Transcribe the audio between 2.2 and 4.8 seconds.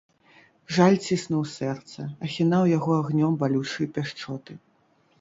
ахінаў яго агнём балючай пяшчоты.